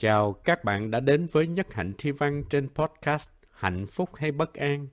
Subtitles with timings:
[0.00, 4.32] Chào các bạn đã đến với Nhất Hạnh Thi Văn trên podcast Hạnh Phúc hay
[4.32, 4.88] Bất An.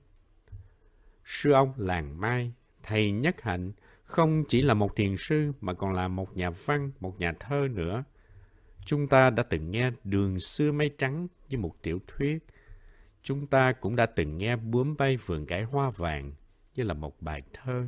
[1.24, 3.72] Sư ông Làng Mai, thầy Nhất Hạnh,
[4.04, 7.68] không chỉ là một thiền sư mà còn là một nhà văn, một nhà thơ
[7.70, 8.04] nữa.
[8.84, 12.38] Chúng ta đã từng nghe Đường xưa mây trắng như một tiểu thuyết.
[13.22, 16.32] Chúng ta cũng đã từng nghe Bướm bay vườn cải hoa vàng
[16.74, 17.86] như là một bài thơ.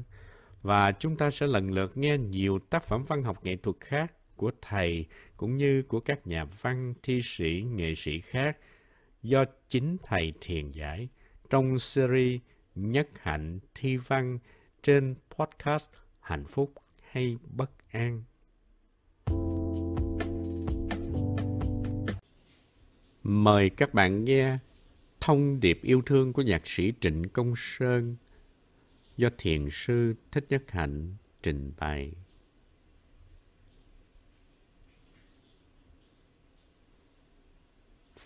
[0.63, 4.13] Và chúng ta sẽ lần lượt nghe nhiều tác phẩm văn học nghệ thuật khác
[4.41, 5.07] của thầy
[5.37, 8.59] cũng như của các nhà văn, thi sĩ, nghệ sĩ khác
[9.23, 11.09] do chính thầy thiền giải
[11.51, 12.41] trong series
[12.75, 14.39] Nhất Hạnh Thi Văn
[14.83, 16.73] trên podcast Hạnh Phúc
[17.11, 18.23] hay Bất An.
[23.23, 24.59] Mời các bạn nghe
[25.21, 28.17] thông điệp yêu thương của nhạc sĩ Trịnh Công Sơn
[29.17, 32.13] do thiền sư Thích Nhất Hạnh trình bày.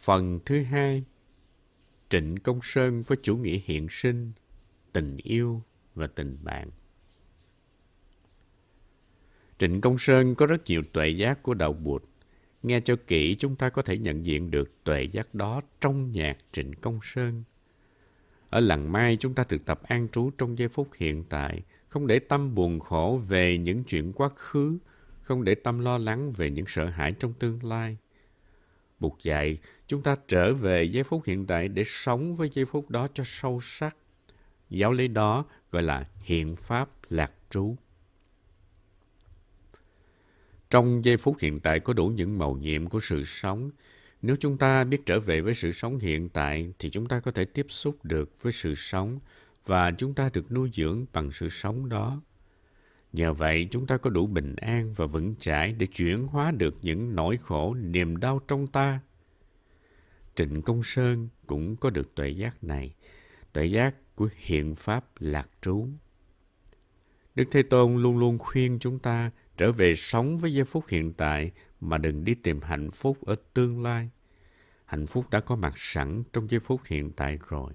[0.04, 1.04] Phần thứ hai
[2.08, 4.32] Trịnh Công Sơn với chủ nghĩa hiện sinh,
[4.92, 5.62] tình yêu
[5.94, 6.70] và tình bạn.
[9.58, 12.02] Trịnh Công Sơn có rất nhiều tuệ giác của đạo Bụt.
[12.62, 16.36] Nghe cho kỹ chúng ta có thể nhận diện được tuệ giác đó trong nhạc
[16.52, 17.42] Trịnh Công Sơn.
[18.50, 22.06] Ở làng Mai chúng ta thực tập an trú trong giây phút hiện tại, không
[22.06, 24.78] để tâm buồn khổ về những chuyện quá khứ,
[25.22, 27.96] không để tâm lo lắng về những sợ hãi trong tương lai.
[29.00, 32.90] Bụt dạy chúng ta trở về giây phút hiện tại để sống với giây phút
[32.90, 33.96] đó cho sâu sắc.
[34.70, 37.76] Giáo lý đó gọi là hiện pháp lạc trú.
[40.70, 43.70] Trong giây phút hiện tại có đủ những màu nhiệm của sự sống.
[44.22, 47.30] Nếu chúng ta biết trở về với sự sống hiện tại, thì chúng ta có
[47.30, 49.18] thể tiếp xúc được với sự sống
[49.64, 52.20] và chúng ta được nuôi dưỡng bằng sự sống đó.
[53.14, 56.76] Nhờ vậy chúng ta có đủ bình an và vững chãi để chuyển hóa được
[56.82, 59.00] những nỗi khổ, niềm đau trong ta.
[60.34, 62.94] Trịnh Công Sơn cũng có được tuệ giác này,
[63.52, 65.88] tuệ giác của hiện pháp lạc trú.
[67.34, 71.12] Đức Thế Tôn luôn luôn khuyên chúng ta trở về sống với giây phút hiện
[71.12, 71.50] tại
[71.80, 74.10] mà đừng đi tìm hạnh phúc ở tương lai.
[74.84, 77.72] Hạnh phúc đã có mặt sẵn trong giây phút hiện tại rồi.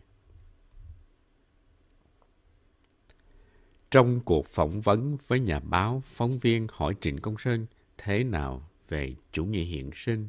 [3.92, 7.66] Trong cuộc phỏng vấn với nhà báo, phóng viên hỏi Trịnh Công Sơn
[7.98, 10.28] thế nào về chủ nghĩa hiện sinh.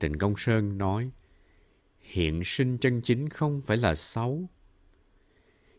[0.00, 1.10] Trịnh Công Sơn nói,
[2.00, 4.48] hiện sinh chân chính không phải là xấu.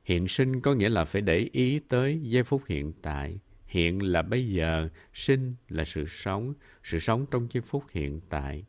[0.04, 3.40] Hiện sinh có nghĩa là phải để ý tới giây phút hiện tại.
[3.66, 6.54] Hiện là bây giờ, sinh là sự sống,
[6.84, 8.66] sự sống trong giây phút hiện tại.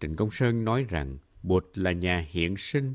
[0.00, 2.94] Trịnh Công Sơn nói rằng Bụt là nhà hiện sinh,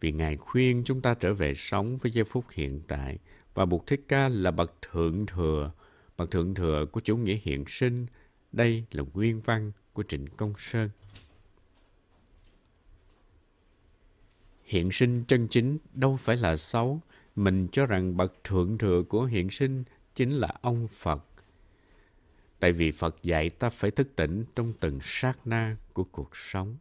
[0.00, 3.18] vì Ngài khuyên chúng ta trở về sống với giây phút hiện tại
[3.54, 5.72] và Bụt Thích Ca là bậc thượng thừa,
[6.16, 8.06] bậc thượng thừa của chủ nghĩa hiện sinh.
[8.52, 10.90] Đây là nguyên văn của Trịnh Công Sơn.
[14.64, 17.00] Hiện sinh chân chính đâu phải là xấu.
[17.36, 21.24] Mình cho rằng bậc thượng thừa của hiện sinh chính là ông Phật.
[22.60, 26.76] Tại vì Phật dạy ta phải thức tỉnh trong từng sát na của cuộc sống.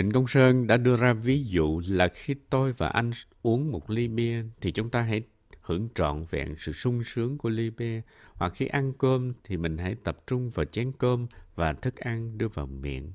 [0.00, 3.10] Trịnh Công Sơn đã đưa ra ví dụ là khi tôi và anh
[3.42, 5.22] uống một ly bia thì chúng ta hãy
[5.60, 8.02] hưởng trọn vẹn sự sung sướng của ly bia.
[8.34, 12.38] Hoặc khi ăn cơm thì mình hãy tập trung vào chén cơm và thức ăn
[12.38, 13.12] đưa vào miệng.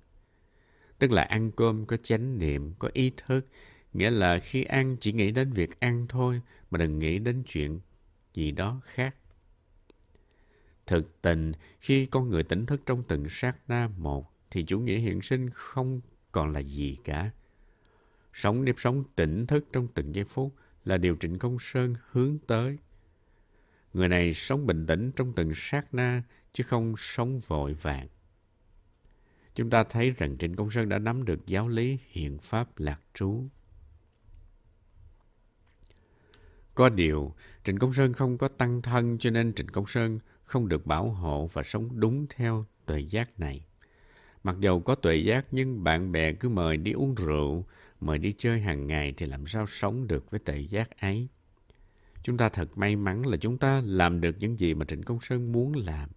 [1.00, 3.48] Tức là ăn cơm có chánh niệm, có ý thức.
[3.94, 6.42] Nghĩa là khi ăn chỉ nghĩ đến việc ăn thôi
[6.72, 7.80] mà đừng nghĩ đến chuyện
[8.34, 9.16] gì đó khác.
[10.86, 14.98] Thực tình, khi con người tỉnh thức trong từng sát na một, thì chủ nghĩa
[14.98, 16.02] hiện sinh không
[16.36, 17.32] còn là gì cả.
[18.34, 22.38] Sống nếp sống tỉnh thức trong từng giây phút là điều Trịnh Công Sơn hướng
[22.48, 22.78] tới.
[23.94, 26.24] Người này sống bình tĩnh trong từng sát na,
[26.54, 28.08] chứ không sống vội vàng.
[29.56, 33.02] Chúng ta thấy rằng Trịnh Công Sơn đã nắm được giáo lý hiện pháp lạc
[33.14, 33.44] trú.
[36.74, 37.34] Có điều,
[37.64, 41.10] Trịnh Công Sơn không có tăng thân cho nên Trịnh Công Sơn không được bảo
[41.10, 43.66] hộ và sống đúng theo tuệ giác này.
[44.46, 47.66] Mặc dầu có tuệ giác nhưng bạn bè cứ mời đi uống rượu,
[48.02, 51.28] mời đi chơi hàng ngày thì làm sao sống được với tuệ giác ấy.
[52.24, 55.20] Chúng ta thật may mắn là chúng ta làm được những gì mà Trịnh Công
[55.22, 56.10] Sơn muốn làm.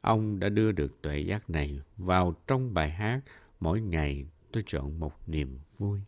[0.00, 3.20] Ông đã đưa được tuệ giác này vào trong bài hát
[3.60, 6.00] Mỗi ngày tôi chọn một niềm vui.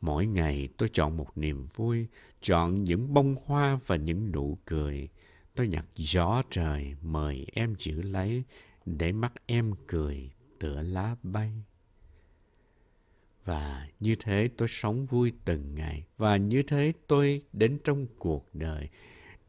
[0.00, 2.06] Mỗi ngày tôi chọn một niềm vui,
[2.40, 5.08] chọn những bông hoa và những nụ cười,
[5.54, 8.44] Tôi nhặt gió trời mời em giữ lấy
[8.86, 11.52] để mắt em cười tựa lá bay.
[13.44, 16.06] Và như thế tôi sống vui từng ngày.
[16.16, 18.88] Và như thế tôi đến trong cuộc đời,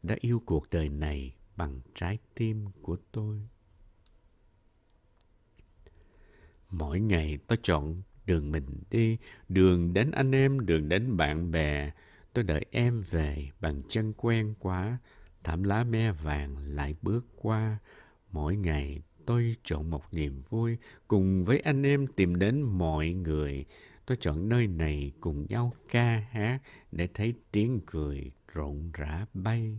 [0.02, 3.40] đã yêu cuộc đời này bằng trái tim của tôi.
[6.70, 9.18] Mỗi ngày tôi chọn đường mình đi,
[9.48, 11.90] đường đến anh em, đường đến bạn bè.
[12.32, 14.98] Tôi đợi em về bằng chân quen quá,
[15.44, 17.78] thảm lá me vàng lại bước qua.
[18.32, 20.76] Mỗi ngày tôi chọn một niềm vui,
[21.08, 23.64] cùng với anh em tìm đến mọi người.
[24.06, 26.62] Tôi chọn nơi này cùng nhau ca hát
[26.92, 29.78] để thấy tiếng cười rộn rã bay.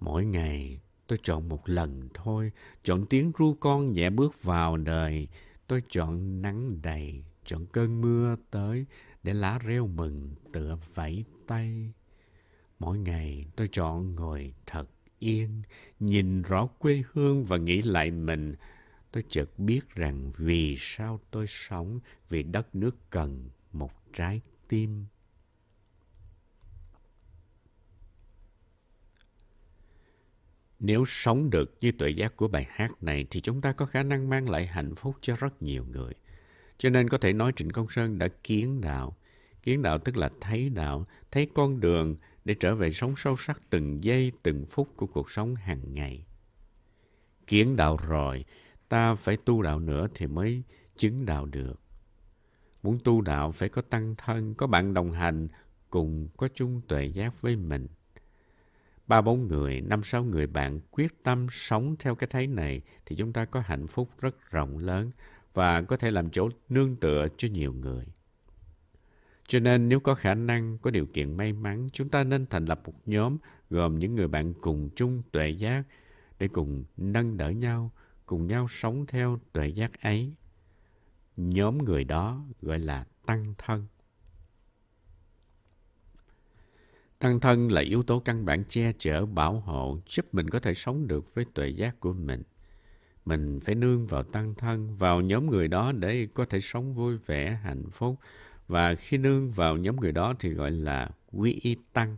[0.00, 2.52] Mỗi ngày tôi chọn một lần thôi,
[2.82, 5.28] chọn tiếng ru con nhẹ bước vào đời.
[5.66, 8.86] Tôi chọn nắng đầy, chọn cơn mưa tới
[9.22, 11.92] để lá reo mừng tựa vẫy tay.
[12.80, 14.88] Mỗi ngày tôi chọn ngồi thật
[15.18, 15.62] yên,
[16.00, 18.54] nhìn rõ quê hương và nghĩ lại mình.
[19.12, 25.04] Tôi chợt biết rằng vì sao tôi sống, vì đất nước cần một trái tim.
[30.78, 34.02] Nếu sống được như tuệ giác của bài hát này thì chúng ta có khả
[34.02, 36.14] năng mang lại hạnh phúc cho rất nhiều người.
[36.78, 39.16] Cho nên có thể nói Trịnh Công Sơn đã kiến đạo.
[39.62, 42.16] Kiến đạo tức là thấy đạo, thấy con đường
[42.50, 46.24] để trở về sống sâu sắc từng giây, từng phút của cuộc sống hàng ngày.
[47.46, 48.44] Kiến đạo rồi,
[48.88, 50.62] ta phải tu đạo nữa thì mới
[50.96, 51.80] chứng đạo được.
[52.82, 55.48] Muốn tu đạo phải có tăng thân, có bạn đồng hành,
[55.90, 57.86] cùng có chung tuệ giác với mình
[59.06, 63.16] ba bốn người, năm sáu người bạn quyết tâm sống theo cái thấy này thì
[63.16, 65.10] chúng ta có hạnh phúc rất rộng lớn
[65.54, 68.04] và có thể làm chỗ nương tựa cho nhiều người.
[69.50, 72.64] Cho nên nếu có khả năng, có điều kiện may mắn, chúng ta nên thành
[72.64, 73.36] lập một nhóm
[73.70, 75.82] gồm những người bạn cùng chung tuệ giác
[76.38, 77.90] để cùng nâng đỡ nhau,
[78.26, 80.32] cùng nhau sống theo tuệ giác ấy.
[81.36, 83.86] Nhóm người đó gọi là tăng thân.
[87.18, 90.74] Tăng thân là yếu tố căn bản che chở, bảo hộ, giúp mình có thể
[90.74, 92.42] sống được với tuệ giác của mình.
[93.24, 97.16] Mình phải nương vào tăng thân, vào nhóm người đó để có thể sống vui
[97.16, 98.16] vẻ, hạnh phúc.
[98.70, 102.16] Và khi nương vào nhóm người đó thì gọi là quy y tăng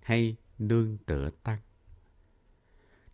[0.00, 1.58] hay nương tựa tăng.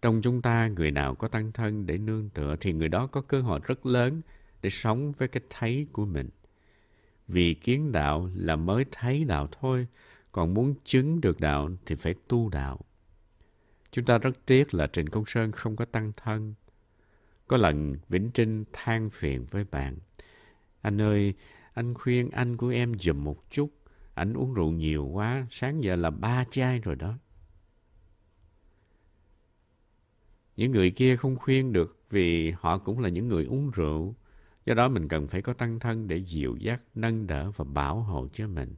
[0.02, 3.20] Trong chúng ta, người nào có tăng thân để nương tựa thì người đó có
[3.20, 4.20] cơ hội rất lớn
[4.62, 6.28] để sống với cái thấy của mình.
[7.28, 9.86] Vì kiến đạo là mới thấy đạo thôi,
[10.32, 12.80] còn muốn chứng được đạo thì phải tu đạo.
[13.90, 16.54] Chúng ta rất tiếc là Trịnh Công Sơn không có tăng thân.
[17.46, 19.96] Có lần Vĩnh Trinh than phiền với bạn.
[20.82, 21.34] Anh ơi,
[21.74, 23.70] anh khuyên anh của em dùm một chút.
[24.14, 27.14] Anh uống rượu nhiều quá, sáng giờ là ba chai rồi đó.
[30.56, 34.14] Những người kia không khuyên được vì họ cũng là những người uống rượu.
[34.66, 38.00] Do đó mình cần phải có tăng thân để dịu dắt, nâng đỡ và bảo
[38.00, 38.74] hộ cho mình.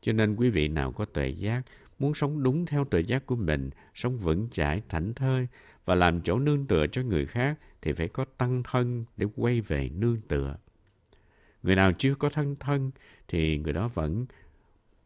[0.00, 1.62] Cho nên quý vị nào có tuệ giác,
[1.98, 5.46] muốn sống đúng theo tuệ giác của mình, sống vững chãi, thảnh thơi
[5.84, 9.60] và làm chỗ nương tựa cho người khác thì phải có tăng thân để quay
[9.60, 10.56] về nương tựa.
[11.62, 12.90] Người nào chưa có thân thân
[13.28, 14.26] thì người đó vẫn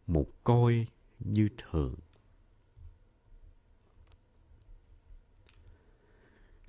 [0.07, 0.87] một côi
[1.19, 1.95] như thường.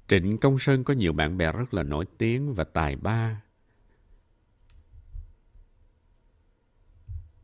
[0.07, 3.41] Trịnh Công Sơn có nhiều bạn bè rất là nổi tiếng và tài ba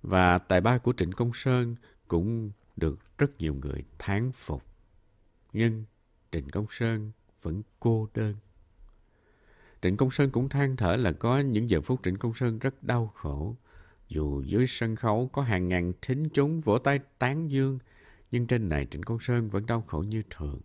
[0.01, 1.75] Và tài ba của Trịnh Công Sơn
[2.07, 4.63] cũng được rất nhiều người thán phục.
[5.53, 5.83] Nhưng
[6.31, 8.35] Trịnh Công Sơn vẫn cô đơn.
[9.83, 12.83] Trịnh Công Sơn cũng than thở là có những giờ phút Trịnh Công Sơn rất
[12.83, 13.55] đau khổ.
[14.07, 17.79] Dù dưới sân khấu có hàng ngàn thính chúng vỗ tay tán dương,
[18.31, 20.61] nhưng trên này Trịnh Công Sơn vẫn đau khổ như thường.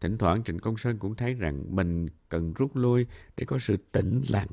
[0.00, 3.76] Thỉnh thoảng Trịnh Công Sơn cũng thấy rằng mình cần rút lui để có sự
[3.92, 4.48] tĩnh lặng.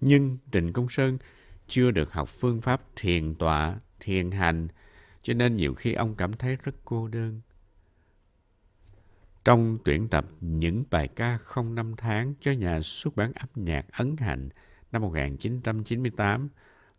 [0.00, 1.18] Nhưng Trịnh Công Sơn
[1.68, 4.68] chưa được học phương pháp thiền tọa, thiền hành,
[5.22, 7.40] cho nên nhiều khi ông cảm thấy rất cô đơn.
[9.44, 13.86] Trong tuyển tập những bài ca không năm tháng cho nhà xuất bản âm nhạc
[13.92, 14.48] Ấn Hạnh
[14.92, 16.48] năm 1998,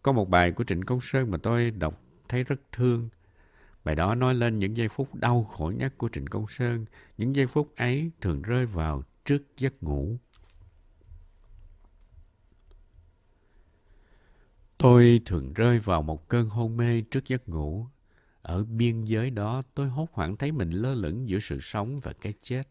[0.02, 2.00] có một bài của Trịnh Công Sơn mà tôi đọc
[2.30, 3.10] thấy rất thương.
[3.84, 6.86] Bài đó nói lên những giây phút đau khổ nhất của Trịnh Công Sơn.
[7.18, 10.18] Những giây phút ấy thường rơi vào trước giấc ngủ.
[14.78, 17.88] Tôi thường rơi vào một cơn hôn mê trước giấc ngủ.
[18.46, 22.14] Ở biên giới đó, tôi hốt hoảng thấy mình lơ lửng giữa sự sống và
[22.14, 22.68] cái chết.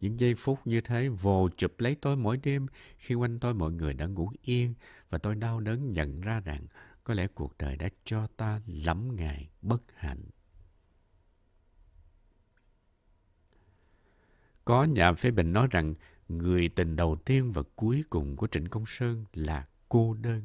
[0.00, 3.72] Những giây phút như thế vồ chụp lấy tôi mỗi đêm khi quanh tôi mọi
[3.72, 4.74] người đã ngủ yên
[5.10, 6.66] và tôi đau đớn nhận ra rằng
[7.04, 10.22] có lẽ cuộc đời đã cho ta lắm ngày bất hạnh.
[14.64, 15.94] Có nhà phê bình nói rằng
[16.28, 20.42] người tình đầu tiên và cuối cùng của Trịnh Công Sơn là cô đơn.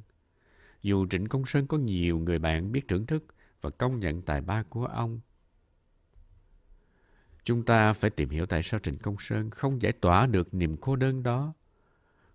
[0.81, 3.25] Dù Trịnh Công Sơn có nhiều người bạn biết thưởng thức
[3.61, 5.19] và công nhận tài ba của ông,
[7.43, 10.77] chúng ta phải tìm hiểu tại sao Trịnh Công Sơn không giải tỏa được niềm
[10.77, 11.53] cô đơn đó.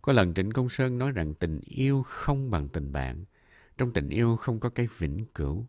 [0.03, 3.25] Có lần Trịnh Công Sơn nói rằng tình yêu không bằng tình bạn.
[3.79, 5.67] Trong tình yêu không có cái vĩnh cửu.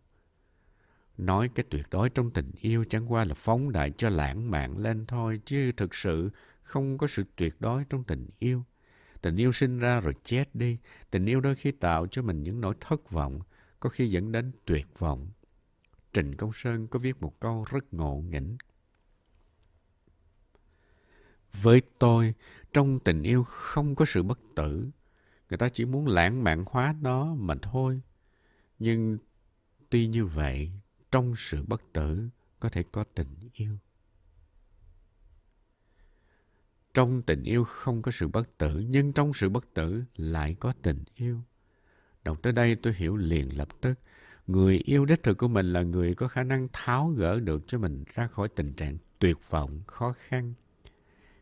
[1.18, 4.78] Nói cái tuyệt đối trong tình yêu chẳng qua là phóng đại cho lãng mạn
[4.78, 6.30] lên thôi, chứ thực sự
[6.62, 8.64] không có sự tuyệt đối trong tình yêu.
[9.22, 10.78] Tình yêu sinh ra rồi chết đi.
[11.12, 13.40] Tình yêu đôi khi tạo cho mình những nỗi thất vọng,
[13.80, 15.28] có khi dẫn đến tuyệt vọng.
[16.16, 18.58] Trịnh Công Sơn có viết một câu rất ngộ nghĩnh.
[21.62, 22.34] Với tôi,
[22.74, 24.90] trong tình yêu không có sự bất tử.
[25.50, 28.02] Người ta chỉ muốn lãng mạn hóa nó mà thôi.
[28.80, 29.18] Nhưng
[29.90, 30.72] tuy như vậy,
[31.12, 32.30] trong sự bất tử
[32.60, 33.78] có thể có tình yêu.
[36.94, 40.74] Trong tình yêu không có sự bất tử, nhưng trong sự bất tử lại có
[40.82, 41.42] tình yêu.
[42.24, 44.00] Đọc tới đây tôi hiểu liền lập tức.
[44.48, 47.78] Người yêu đích thực của mình là người có khả năng tháo gỡ được cho
[47.78, 50.54] mình ra khỏi tình trạng tuyệt vọng, khó khăn.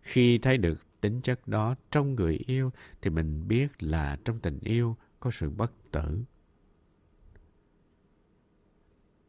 [0.01, 4.59] Khi thấy được tính chất đó trong người yêu thì mình biết là trong tình
[4.59, 6.23] yêu có sự bất tử.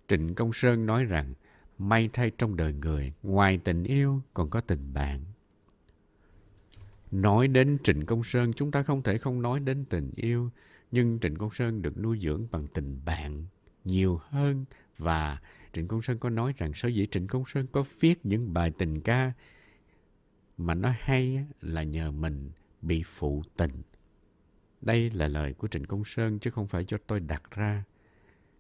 [0.09, 1.35] Trịnh Công Sơn nói rằng
[1.79, 5.25] may thay trong đời người ngoài tình yêu còn có tình bạn.
[7.11, 10.51] Nói đến Trịnh Công Sơn, chúng ta không thể không nói đến tình yêu,
[10.91, 13.47] nhưng Trịnh Công Sơn được nuôi dưỡng bằng tình bạn
[13.85, 14.65] nhiều hơn
[14.99, 15.39] và
[15.73, 18.73] Trịnh Công Sơn có nói rằng sở dĩ Trịnh Công Sơn có viết những bài
[18.79, 19.33] tình ca
[20.57, 22.51] mà nó hay là nhờ mình
[22.83, 23.83] bị phụ tình.
[24.81, 27.85] Đây là lời của Trịnh Công Sơn chứ không phải cho tôi đặt ra.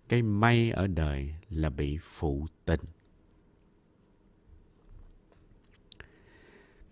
[0.08, 2.80] Cái may ở đời là bị phụ tình.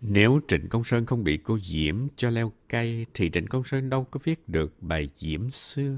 [0.01, 3.89] Nếu Trịnh Công Sơn không bị cô Diễm cho leo cây thì Trịnh Công Sơn
[3.89, 5.97] đâu có viết được bài Diễm xưa.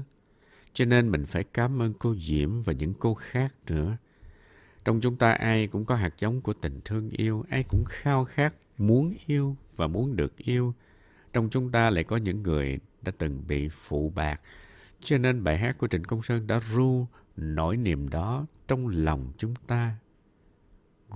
[0.76, 3.96] Cho nên mình phải cảm ơn cô Diễm và những cô khác nữa.
[4.84, 8.24] Trong chúng ta ai cũng có hạt giống của tình thương yêu, ai cũng khao
[8.24, 10.74] khát muốn yêu và muốn được yêu.
[11.32, 14.40] Trong chúng ta lại có những người đã từng bị phụ bạc.
[15.00, 17.06] Cho nên bài hát của Trịnh Công Sơn đã ru
[17.36, 19.96] nỗi niềm đó trong lòng chúng ta.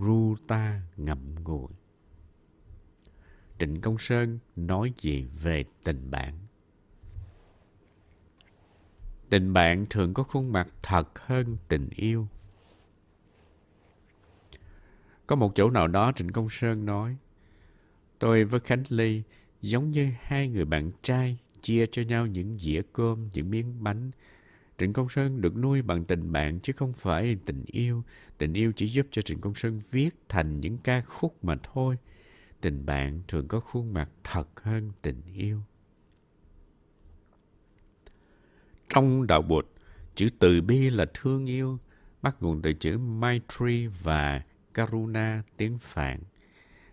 [0.00, 1.68] Ru ta ngậm ngùi.
[3.58, 6.38] Trịnh Công Sơn nói gì về tình bạn?
[9.30, 12.28] Tình bạn thường có khuôn mặt thật hơn tình yêu.
[15.26, 17.16] Có một chỗ nào đó Trịnh Công Sơn nói,
[18.18, 19.22] tôi với Khánh Ly
[19.62, 24.10] giống như hai người bạn trai chia cho nhau những dĩa cơm, những miếng bánh.
[24.78, 28.02] Trịnh Công Sơn được nuôi bằng tình bạn chứ không phải tình yêu.
[28.38, 31.96] Tình yêu chỉ giúp cho Trịnh Công Sơn viết thành những ca khúc mà thôi
[32.60, 35.62] tình bạn thường có khuôn mặt thật hơn tình yêu.
[38.94, 39.66] Trong đạo Bụt,
[40.14, 41.78] chữ từ bi là thương yêu,
[42.22, 44.42] bắt nguồn từ chữ Maitri và
[44.74, 46.20] Karuna tiếng Phạn.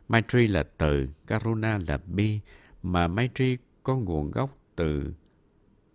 [0.08, 2.40] Maitri là từ, Karuna là bi,
[2.84, 5.14] mà Maitri có nguồn gốc từ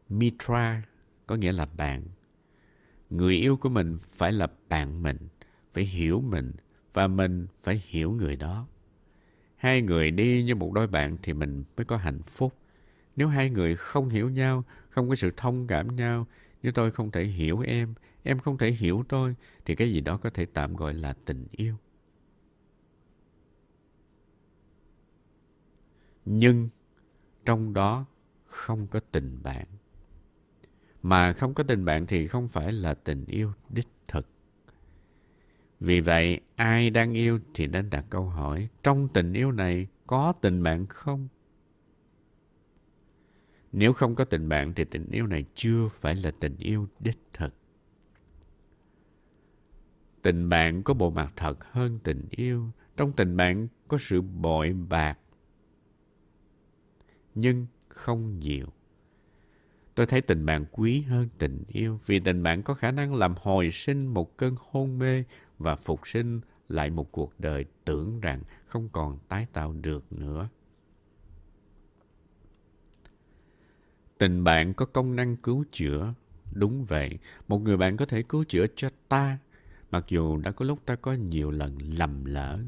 [0.08, 0.82] Mitra,
[1.26, 2.02] có nghĩa là bạn.
[3.10, 5.16] Người yêu của mình phải là bạn mình,
[5.72, 6.52] phải hiểu mình,
[6.92, 8.66] và mình phải hiểu người đó.
[9.56, 12.54] Hai người đi như một đôi bạn thì mình mới có hạnh phúc.
[13.16, 16.26] Nếu hai người không hiểu nhau, không có sự thông cảm nhau,
[16.62, 20.16] nếu tôi không thể hiểu em, em không thể hiểu tôi, thì cái gì đó
[20.16, 21.74] có thể tạm gọi là tình yêu.
[26.24, 26.68] Nhưng
[27.44, 28.06] trong đó
[28.44, 29.66] không có tình bạn.
[31.02, 34.26] Mà không có tình bạn thì không phải là tình yêu đích thực.
[35.80, 40.32] Vì vậy, ai đang yêu thì nên đặt câu hỏi, trong tình yêu này có
[40.40, 41.28] tình bạn không?
[43.72, 47.18] Nếu không có tình bạn thì tình yêu này chưa phải là tình yêu đích
[47.32, 47.54] thực.
[50.22, 52.70] Tình bạn có bộ mặt thật hơn tình yêu.
[52.96, 55.18] Trong tình bạn có sự bội bạc,
[57.34, 58.66] nhưng không nhiều.
[59.94, 63.34] Tôi thấy tình bạn quý hơn tình yêu vì tình bạn có khả năng làm
[63.40, 65.24] hồi sinh một cơn hôn mê
[65.58, 70.48] và phục sinh lại một cuộc đời tưởng rằng không còn tái tạo được nữa.
[74.22, 76.14] Tình bạn có công năng cứu chữa.
[76.52, 79.38] Đúng vậy, một người bạn có thể cứu chữa cho ta,
[79.90, 82.58] mặc dù đã có lúc ta có nhiều lần lầm lỡ.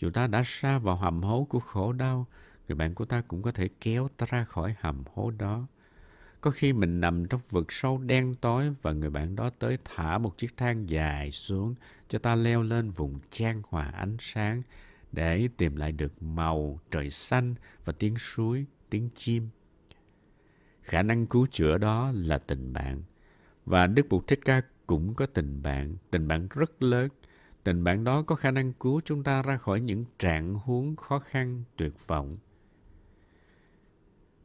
[0.00, 2.26] Dù ta đã xa vào hầm hố của khổ đau,
[2.68, 5.66] người bạn của ta cũng có thể kéo ta ra khỏi hầm hố đó.
[6.40, 10.18] Có khi mình nằm trong vực sâu đen tối và người bạn đó tới thả
[10.18, 11.74] một chiếc thang dài xuống
[12.08, 14.62] cho ta leo lên vùng trang hòa ánh sáng
[15.12, 19.48] để tìm lại được màu trời xanh và tiếng suối, tiếng chim.
[20.86, 23.02] Khả năng cứu chữa đó là tình bạn.
[23.64, 27.08] Và Đức Bụt Thích Ca cũng có tình bạn, tình bạn rất lớn.
[27.64, 31.18] Tình bạn đó có khả năng cứu chúng ta ra khỏi những trạng huống khó
[31.18, 32.36] khăn, tuyệt vọng.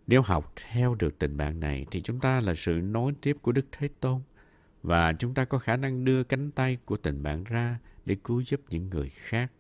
[0.08, 3.52] Nếu học theo được tình bạn này thì chúng ta là sự nối tiếp của
[3.52, 4.22] Đức Thế Tôn
[4.84, 8.42] và chúng ta có khả năng đưa cánh tay của tình bạn ra để cứu
[8.42, 9.52] giúp những người khác.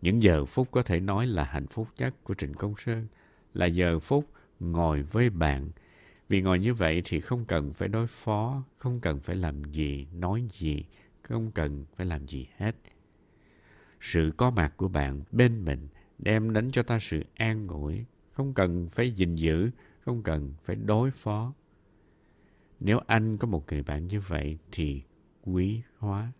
[0.00, 3.06] Những giờ phút có thể nói là hạnh phúc nhất của Trịnh Công Sơn
[3.54, 4.28] là giờ phút
[4.62, 5.70] ngồi với bạn.
[6.28, 10.06] Vì ngồi như vậy thì không cần phải đối phó, không cần phải làm gì,
[10.12, 10.84] nói gì,
[11.22, 12.76] không cần phải làm gì hết.
[14.00, 15.88] Sự có mặt của bạn bên mình
[16.18, 20.76] đem đến cho ta sự an ủi, không cần phải gìn giữ, không cần phải
[20.76, 21.52] đối phó.
[22.80, 25.02] Nếu anh có một người bạn như vậy thì
[25.42, 26.32] quý hóa.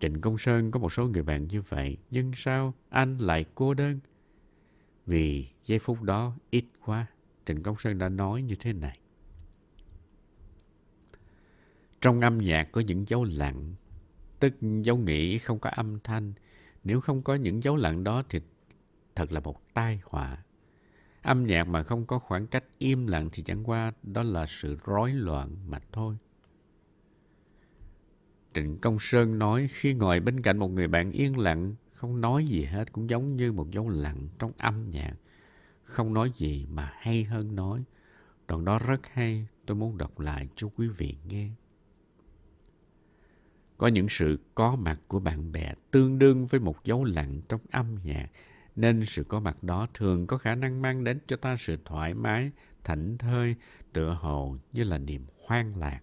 [0.00, 3.74] Trịnh Công Sơn có một số người bạn như vậy, nhưng sao anh lại cô
[3.74, 3.98] đơn?
[5.06, 7.06] Vì giây phút đó ít quá,
[7.46, 8.98] Trịnh Công Sơn đã nói như thế này.
[12.00, 13.74] Trong âm nhạc có những dấu lặng,
[14.38, 16.32] tức dấu nghĩ không có âm thanh.
[16.84, 18.40] Nếu không có những dấu lặng đó thì
[19.14, 20.42] thật là một tai họa.
[21.22, 24.78] Âm nhạc mà không có khoảng cách im lặng thì chẳng qua đó là sự
[24.84, 26.16] rối loạn mà thôi.
[28.54, 32.44] Trịnh Công Sơn nói khi ngồi bên cạnh một người bạn yên lặng, không nói
[32.44, 35.14] gì hết cũng giống như một dấu lặng trong âm nhạc.
[35.82, 37.84] Không nói gì mà hay hơn nói.
[38.48, 41.48] Đoạn đó rất hay, tôi muốn đọc lại cho quý vị nghe.
[43.76, 47.60] Có những sự có mặt của bạn bè tương đương với một dấu lặng trong
[47.70, 48.28] âm nhạc,
[48.76, 52.14] nên sự có mặt đó thường có khả năng mang đến cho ta sự thoải
[52.14, 52.50] mái,
[52.84, 53.54] thảnh thơi,
[53.92, 56.00] tựa hồ như là niềm hoang lạc.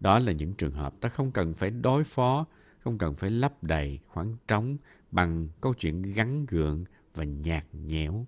[0.00, 2.46] Đó là những trường hợp ta không cần phải đối phó,
[2.78, 4.76] không cần phải lấp đầy khoảng trống
[5.10, 8.26] bằng câu chuyện gắn gượng và nhạt nhẽo.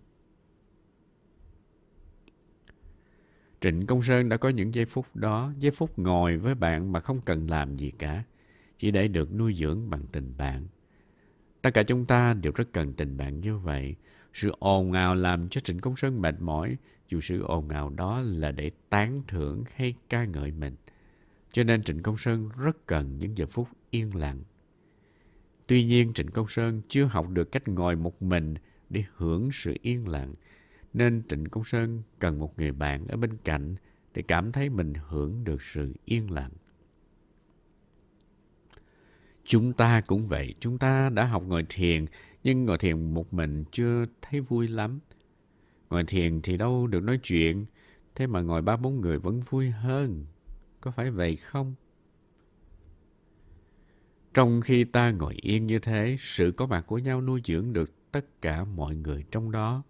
[3.60, 7.00] Trịnh Công Sơn đã có những giây phút đó, giây phút ngồi với bạn mà
[7.00, 8.24] không cần làm gì cả,
[8.76, 10.66] chỉ để được nuôi dưỡng bằng tình bạn.
[11.62, 13.96] Tất cả chúng ta đều rất cần tình bạn như vậy.
[14.34, 16.76] Sự ồn ào làm cho Trịnh Công Sơn mệt mỏi,
[17.08, 20.76] dù sự ồn ào đó là để tán thưởng hay ca ngợi mình.
[21.52, 24.42] Cho nên Trịnh Công Sơn rất cần những giờ phút yên lặng.
[25.72, 28.54] Tuy nhiên Trịnh Công Sơn chưa học được cách ngồi một mình
[28.90, 30.34] để hưởng sự yên lặng.
[30.92, 33.74] Nên Trịnh Công Sơn cần một người bạn ở bên cạnh
[34.14, 36.50] để cảm thấy mình hưởng được sự yên lặng.
[39.44, 42.06] Chúng ta cũng vậy, chúng ta đã học ngồi thiền,
[42.44, 45.00] nhưng ngồi thiền một mình chưa thấy vui lắm.
[45.90, 47.66] Ngồi thiền thì đâu được nói chuyện,
[48.14, 50.26] thế mà ngồi ba bốn người vẫn vui hơn.
[50.80, 51.74] Có phải vậy không?
[54.34, 58.12] Trong khi ta ngồi yên như thế, sự có mặt của nhau nuôi dưỡng được
[58.12, 59.82] tất cả mọi người trong đó.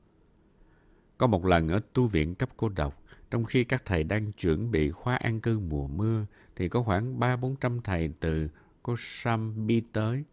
[1.18, 4.70] Có một lần ở tu viện cấp cô độc, trong khi các thầy đang chuẩn
[4.70, 6.26] bị khóa an cư mùa mưa,
[6.56, 8.48] thì có khoảng ba bốn trăm thầy từ
[8.82, 10.24] cô Sam bi tới.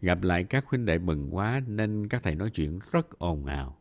[0.00, 3.76] Gặp lại các huynh đệ mừng quá nên các thầy nói chuyện rất ồn ào.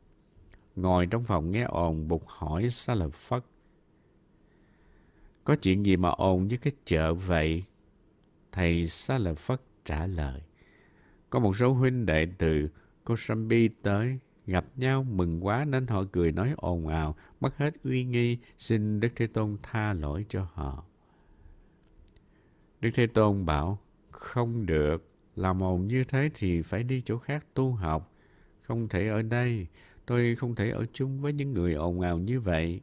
[0.76, 3.44] Ngồi trong phòng nghe ồn bục hỏi sa lập phất
[5.44, 7.64] Có chuyện gì mà ồn với cái chợ vậy?
[8.54, 10.42] Thầy Sa Lợi Phất trả lời.
[11.30, 12.70] Có một số huynh đệ từ
[13.04, 18.04] Kosambi tới, gặp nhau mừng quá nên họ cười nói ồn ào, mất hết uy
[18.04, 20.84] nghi, xin Đức Thế Tôn tha lỗi cho họ.
[22.82, 23.80] Đức Thế Tôn bảo,
[24.12, 28.14] không được, làm ồn như thế thì phải đi chỗ khác tu học.
[28.62, 29.68] Không thể ở đây,
[30.06, 32.82] tôi không thể ở chung với những người ồn ào như vậy.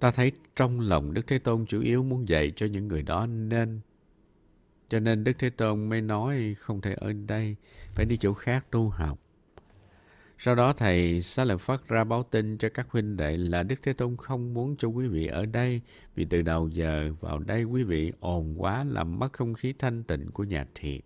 [0.00, 3.26] Ta thấy trong lòng Đức Thế Tôn chủ yếu muốn dạy cho những người đó
[3.26, 3.80] nên
[4.88, 7.56] cho nên Đức Thế Tôn mới nói không thể ở đây,
[7.94, 9.18] phải đi chỗ khác tu học.
[10.38, 13.76] Sau đó thầy Xá Lợi Phất ra báo tin cho các huynh đệ là Đức
[13.82, 15.80] Thế Tôn không muốn cho quý vị ở đây
[16.14, 20.02] vì từ đầu giờ vào đây quý vị ồn quá làm mất không khí thanh
[20.02, 21.00] tịnh của nhà thiệt.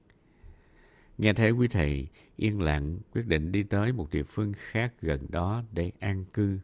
[1.18, 5.20] Nghe thế quý thầy yên lặng quyết định đi tới một địa phương khác gần
[5.28, 6.58] đó để an cư.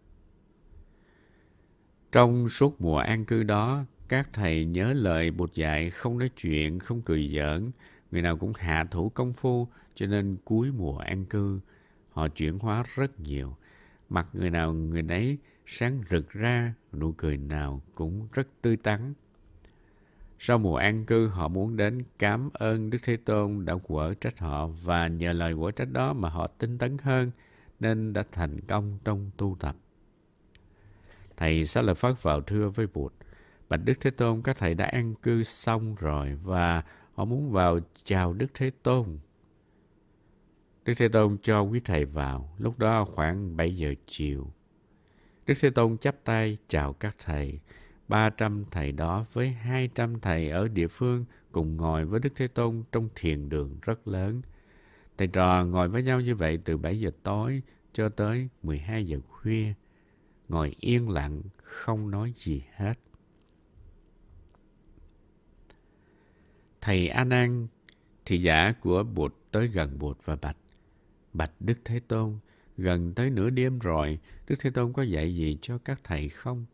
[2.18, 6.78] Trong suốt mùa an cư đó, các thầy nhớ lời bụt dạy không nói chuyện,
[6.78, 7.70] không cười giỡn.
[8.10, 11.60] Người nào cũng hạ thủ công phu, cho nên cuối mùa an cư,
[12.10, 13.56] họ chuyển hóa rất nhiều.
[14.08, 19.14] Mặt người nào người nấy sáng rực ra, nụ cười nào cũng rất tươi tắn.
[20.38, 24.38] Sau mùa an cư, họ muốn đến cảm ơn Đức Thế Tôn đã quở trách
[24.38, 27.30] họ và nhờ lời quở trách đó mà họ tinh tấn hơn,
[27.80, 29.76] nên đã thành công trong tu tập.
[31.38, 33.12] Thầy sẽ lập phát vào thưa với Bụt.
[33.68, 36.82] Bạch Đức Thế Tôn, các thầy đã an cư xong rồi và
[37.14, 39.18] họ muốn vào chào Đức Thế Tôn.
[40.84, 44.52] Đức Thế Tôn cho quý thầy vào, lúc đó khoảng 7 giờ chiều.
[45.46, 47.60] Đức Thế Tôn chắp tay chào các thầy.
[48.08, 52.82] 300 thầy đó với 200 thầy ở địa phương cùng ngồi với Đức Thế Tôn
[52.92, 54.42] trong thiền đường rất lớn.
[55.18, 59.18] Thầy trò ngồi với nhau như vậy từ 7 giờ tối cho tới 12 giờ
[59.28, 59.74] khuya.
[60.48, 62.94] Ngồi yên lặng, không nói gì hết.
[66.80, 67.66] Thầy A Nan,
[68.24, 70.56] thị giả của Bụt tới gần Bụt và bạch:
[71.32, 72.38] Bạch Đức Thế Tôn,
[72.76, 76.66] gần tới nửa đêm rồi, Đức Thế Tôn có dạy gì cho các thầy không?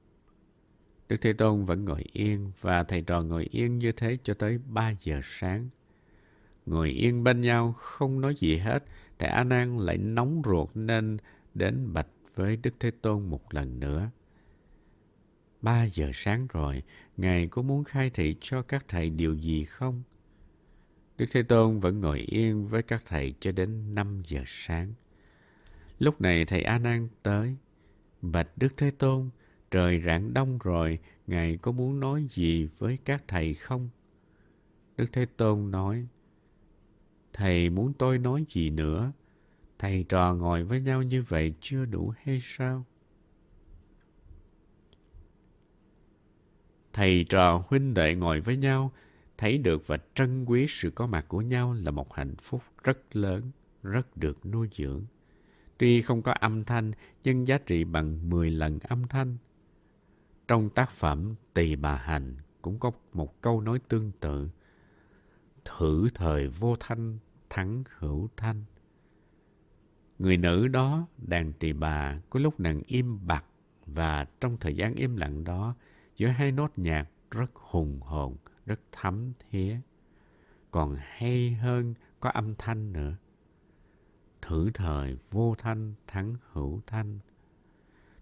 [1.08, 4.58] Đức Thế Tôn vẫn ngồi yên và thầy trò ngồi yên như thế cho tới
[4.66, 5.68] 3 giờ sáng.
[6.66, 8.84] Ngồi yên bên nhau không nói gì hết,
[9.18, 11.16] thầy A Nan lại nóng ruột nên
[11.54, 14.10] đến bạch với Đức Thế Tôn một lần nữa.
[15.62, 16.82] Ba giờ sáng rồi,
[17.16, 20.02] Ngài có muốn khai thị cho các thầy điều gì không?
[21.18, 24.92] Đức Thế Tôn vẫn ngồi yên với các thầy cho đến 5 giờ sáng.
[25.98, 27.56] Lúc này thầy A Nan tới.
[28.22, 29.30] Bạch Đức Thế Tôn,
[29.70, 33.88] trời rạng đông rồi, Ngài có muốn nói gì với các thầy không?
[34.96, 36.06] Đức Thế Tôn nói,
[37.32, 39.12] Thầy muốn tôi nói gì nữa?
[39.78, 42.84] Thầy trò ngồi với nhau như vậy chưa đủ hay sao?
[46.92, 48.92] Thầy trò huynh đệ ngồi với nhau,
[49.38, 53.16] thấy được và trân quý sự có mặt của nhau là một hạnh phúc rất
[53.16, 53.50] lớn,
[53.82, 55.04] rất được nuôi dưỡng.
[55.78, 56.92] Tuy không có âm thanh,
[57.24, 59.37] nhưng giá trị bằng 10 lần âm thanh.
[60.48, 64.48] Trong tác phẩm Tỳ Bà Hành cũng có một câu nói tương tự.
[65.64, 67.18] Thử thời vô thanh,
[67.50, 68.64] thắng hữu thanh.
[70.24, 73.44] Người nữ đó, đàn tỳ bà, có lúc nàng im bặt
[73.87, 75.74] và trong thời gian im lặng đó,
[76.16, 79.76] giữa hai nốt nhạc rất hùng hồn, rất thấm thía.
[80.70, 83.16] Còn hay hơn có âm thanh nữa.
[84.42, 87.18] Thử thời vô thanh thắng hữu thanh.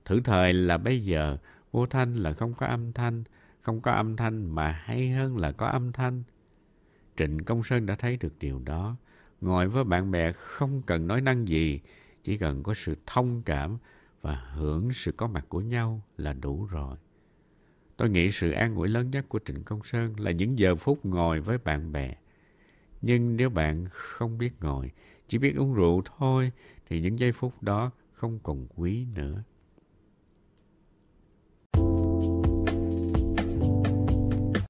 [0.05, 1.39] Thử thời là bây giờ,
[1.73, 3.25] vô thanh là không có âm thanh,
[3.61, 6.23] không có âm thanh mà hay hơn là có âm thanh.
[7.17, 8.97] Trịnh Công Sơn đã thấy được điều đó.
[9.43, 11.81] Ngồi với bạn bè không cần nói năng gì,
[12.25, 13.79] chỉ cần có sự thông cảm
[14.21, 16.97] và hưởng sự có mặt của nhau là đủ rồi.
[17.97, 21.05] Tôi nghĩ sự an ủi lớn nhất của Trịnh Công Sơn là những giờ phút
[21.05, 22.15] ngồi với bạn bè.
[23.03, 24.91] Nhưng nếu bạn không biết ngồi,
[25.29, 26.53] chỉ biết uống rượu thôi,
[26.89, 29.43] thì những giây phút đó không còn quý nữa.